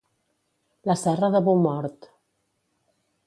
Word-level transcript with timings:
La 0.91 0.95
Serra 1.01 1.29
de 1.37 1.43
Boumort. 1.49 2.09